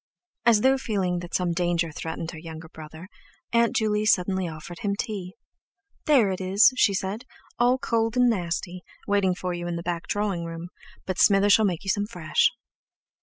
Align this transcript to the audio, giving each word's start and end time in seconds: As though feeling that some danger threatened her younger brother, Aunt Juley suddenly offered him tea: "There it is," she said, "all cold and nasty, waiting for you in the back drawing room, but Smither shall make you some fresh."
As 0.47 0.61
though 0.61 0.79
feeling 0.79 1.19
that 1.19 1.35
some 1.35 1.51
danger 1.51 1.91
threatened 1.91 2.31
her 2.31 2.39
younger 2.39 2.67
brother, 2.69 3.07
Aunt 3.53 3.75
Juley 3.75 4.03
suddenly 4.03 4.47
offered 4.47 4.79
him 4.79 4.95
tea: 4.95 5.35
"There 6.07 6.31
it 6.31 6.41
is," 6.41 6.73
she 6.75 6.95
said, 6.95 7.23
"all 7.59 7.77
cold 7.77 8.17
and 8.17 8.27
nasty, 8.27 8.81
waiting 9.07 9.35
for 9.35 9.53
you 9.53 9.67
in 9.67 9.75
the 9.75 9.83
back 9.83 10.07
drawing 10.07 10.43
room, 10.43 10.69
but 11.05 11.19
Smither 11.19 11.51
shall 11.51 11.65
make 11.65 11.83
you 11.83 11.91
some 11.91 12.07
fresh." 12.07 12.49